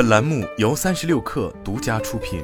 [0.00, 2.42] 本栏目由三十六氪独家出品。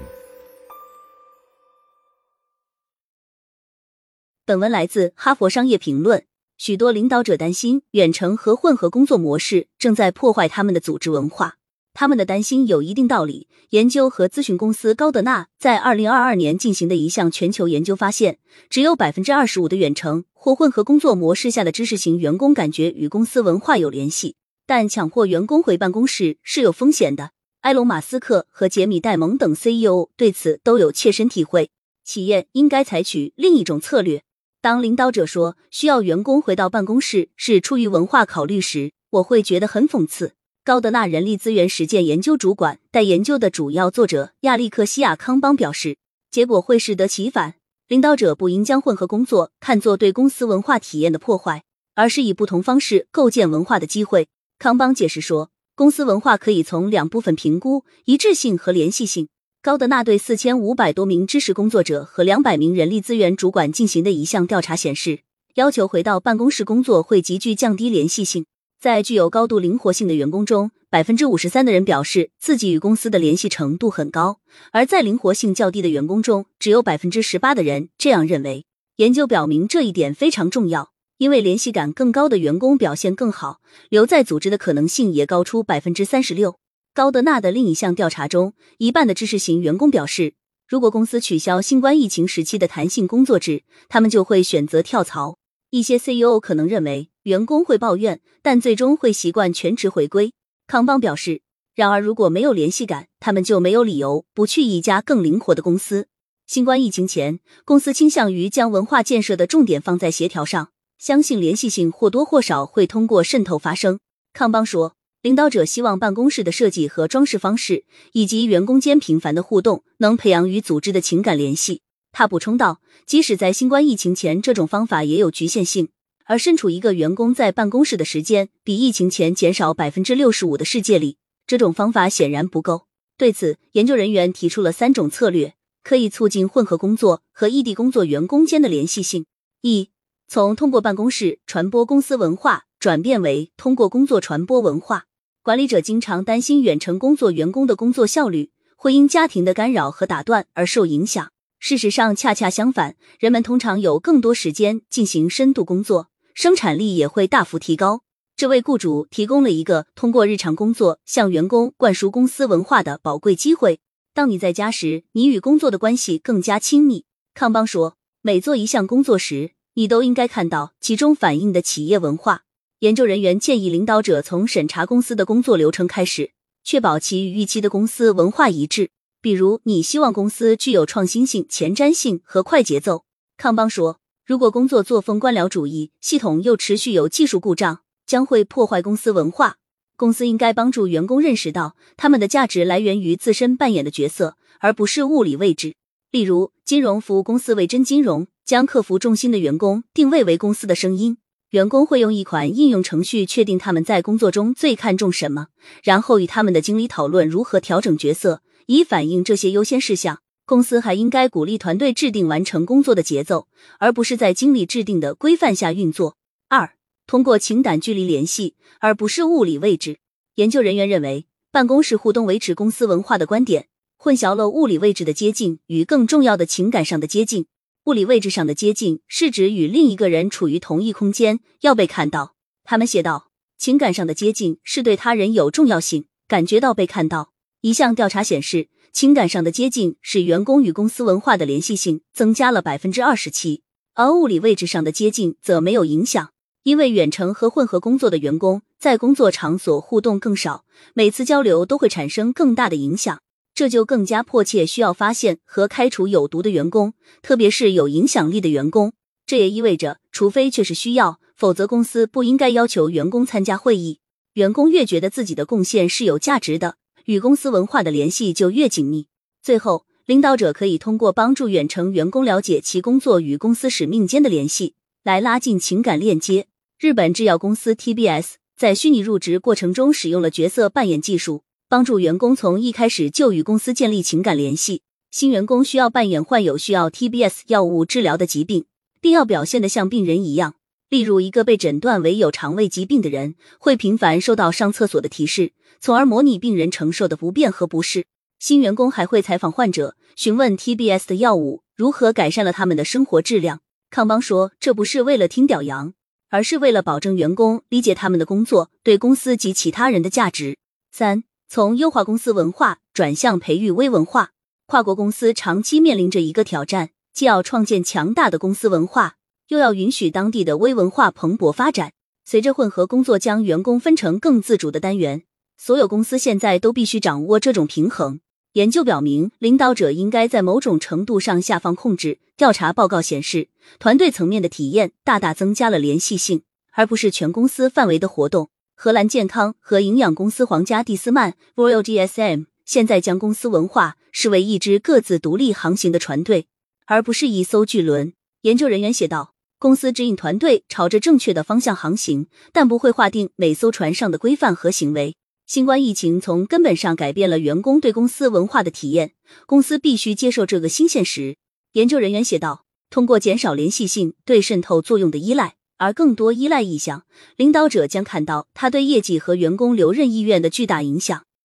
[4.45, 6.21] 本文来自《哈佛商业评论》。
[6.59, 11.57] 许多领导者担心，远程和混合工作模式正在破坏他们的组织文化。
[11.95, 13.49] 他们的担心有一定道理。
[13.71, 18.39] 研究和咨询公司高德纳在二零二二年进行的一项全球研究发现，
[18.69, 24.37] 只有百分之二十五的远程或混合工作模式下的知识型员工感觉与公司文化有联系。
[24.67, 27.31] 但强迫员工回办公室是有风险的。
[27.67, 31.71] 埃隆·马斯克和杰米·戴蒙等 CEO 对此都有切身体会。
[32.05, 34.23] 企业应该采取另一种策略。
[34.61, 40.35] 当领导者说需要员工回到办公室是出于文化考虑时，我会觉得很讽刺。
[40.63, 45.97] 高德纳人力资源实践研究主管、带研究的主要作者亚历克西亚·康邦表示，
[46.31, 47.55] 结果会适得其反。
[47.89, 51.65] 领导者不应将混合工作看作对公司文化体验的破坏，
[51.97, 54.29] 而是以不同方式构建文化的机会。
[54.57, 59.29] 康邦解释说，公司文化可以从两部分评估：一致性和联系性。
[59.61, 65.21] 高德纳对四千五百多名知识工作者和两百名人力资源主管进行的一项调查显示，
[65.57, 68.47] 要求回到办公室工作会急剧降低联系性。
[68.81, 74.37] 在具有高度灵活性的员工中，百分之五十三的人表示自己与公司的联系程度很高；
[74.73, 78.65] 而在灵活性较低的员工中，只有百分之十八的人这样认为。
[78.97, 86.59] 研究表明这一点非常重要，因为联系感更高的员工表现更好，留在组织的可能性也高出百分之三十六。
[86.93, 90.35] 高德纳的另一项调查中，一半的知识型员工表示，
[90.69, 95.39] 如果公司取消新冠疫情时期的弹性工作制，他们就会选择跳槽。
[95.71, 100.33] 一些 CEO 可能认为员工会抱怨，但最终会习惯全职回归。
[100.67, 101.43] 康邦表示，
[101.75, 106.09] 然而如果没有联系感，他们就没有理由不去一家更灵活的公司。
[106.47, 113.99] 新冠疫情前，公司倾向于将文化建设的重点放在协调上，相信联系性或多或少会通过渗透发生。
[114.33, 121.81] 康邦说，领导者希望办公室的设计和装饰方式，以及员工间频繁的互动，能培养与组织的情感联系。
[122.13, 125.89] 他补充道：“即使在新冠疫情前，这种方法也有局限性。
[126.25, 132.87] 而身处一个员工在办公室的时间比疫情前减少百分之六十五的世界里，这种方法显然不够。”
[133.19, 139.27] 对此，研究人员提出了三种策略，可以促进混合工作和异地工作员工间的联系性：
[139.63, 139.91] 一、
[140.29, 145.05] 从通过办公室传播公司文化转变为通过工作传播文化。
[145.43, 151.31] 管理者经常担心远程工作员工的工作效率会因家庭的干扰和打断而受影响。
[151.61, 158.03] 事实上，恰恰相反，人们通常有更多时间进行深度工作，生产力也会大幅提高。
[158.37, 163.81] 这为雇主提供了一个通过日常工作向员工灌输公司文化的宝贵机会。
[164.13, 167.07] 当你在家时，你与工作的关系更加亲密。
[167.33, 172.45] 康邦说，每做一项工作时，你都应该看到其中反映的企业文化。
[172.79, 176.33] 研究人员建议领导者从审查公司的工作流程开始，
[176.65, 178.91] 确保其与预期的公司文化一致。
[179.21, 183.05] 比如，你希望公司具有创新性、前瞻性和快节奏。
[183.37, 189.57] 康邦说，如果工作作风官僚主义，系统又持续有技术故障，将会破坏公司文化。
[189.99, 195.75] 公司应该帮助员工认识到，他们的价值来源于自身扮演的角色，而不是物理位置。
[196.11, 201.19] 例如，金融服务公司为真金融将客服中心的员工定位为公司的声音。
[201.51, 205.49] 员工会用一款应用程序确定他们在工作中最看重什么，
[205.83, 208.43] 然后与他们的经理讨论如何调整角色。
[208.67, 213.49] 以反映这些优先事项，公司还应该鼓励团队制定完成工作的节奏，
[213.81, 216.17] 而不是在经理制定的规范下运作。
[216.49, 216.75] 二，
[217.07, 219.99] 通过情感距离联系，而不是物理位置。
[220.37, 227.47] 研究人员认为，办公室互动维持公司文化的观点混淆了物理位置的接近与更重要的情感上的接近。
[227.87, 232.35] 物理位置上的接近是指与另一个人处于同一空间，要被看到。
[232.65, 237.31] 他们写道，情感上的接近是对他人有重要性，感觉到被看到。
[237.61, 243.63] 一项调查显示，情感上的接近使员工与公司文化的联系性增加了百分之二十七，
[243.95, 246.31] 而物理位置上的接近则没有影响。
[246.65, 253.21] 因为远程和混合工作的员工在工作场所互动更少，每次交流都会产生更大的影响，
[253.57, 256.93] 这就更加迫切需要发现和开除有毒的员工，
[257.23, 258.93] 特别是有影响力的员工。
[259.25, 264.01] 这也意味着，除非确实需要，否则公司不应该要求员工参加会议。
[264.35, 266.77] 员工越觉得自己的贡献是有价值的。
[267.07, 269.07] 与公司文化的联系就越紧密。
[269.43, 276.49] 最后，领导者可以通过帮助远程员工了解其工作与公司使命间的联系，来拉近情感链接。
[276.79, 284.83] 日本制药公司 TBS 在虚拟入职过程中使用了角色扮演技术，帮助员工从一开始就与公司建立情感联系。
[285.11, 288.67] 新员工需要扮演患有需要 TBS 药物治疗的疾病，
[289.01, 290.55] 并要表现得像病人一样。
[290.89, 298.07] 例如，一个被诊断为有肠胃疾病的人，会频繁收到上厕所的提示，从而模拟病人承受的不便和不适。
[298.39, 303.61] 新员工还会采访患者，询问 TBS 的药物如何改善了他们的生活质量。
[303.91, 305.95] 康邦说，这不是为了听表扬，
[306.29, 310.59] 而是为了保证员工理解他们的工作对公司及其他人的价值。
[310.93, 314.33] 三，从优化公司文化转向培育微文化，
[314.67, 319.15] 跨国公司长期面临着一个挑战，既要创建强大的公司文化。
[319.49, 321.93] 又要允许当地的微文化蓬勃发展。
[322.25, 325.23] 随着混合工作将员工分成更自主的单元，
[325.57, 328.19] 所有公司现在都必须掌握这种平衡。
[328.55, 332.19] 研究表明，领导者应该在某种程度上下放控制。
[332.37, 333.49] 调查报告显示，
[333.79, 338.51] 团队层面的体验大大增加了联系性，而不是全公司范围的活动。
[338.79, 346.47] 荷兰健康和营养公司皇家蒂斯曼 （Royal DSM） 现在将公司文化视为一支各自独立航行的船队，
[346.85, 348.13] 而不是一艘巨轮。
[348.43, 349.33] 研究人员写道。
[349.59, 355.17] 公司指引团队朝着正确的方向航行，但不会划定每艘船上的规范和行为。
[355.47, 359.13] 新冠疫情从根本上改变了员工对公司文化的体验，
[359.47, 361.39] 公司必须接受这个新现实。
[361.73, 367.05] 研究人员写道：“通过减少联系性对渗透作用的依赖，而更多依赖意向，
[367.37, 371.25] 领导者将看到他对业绩和员工留任意愿的巨大影响。”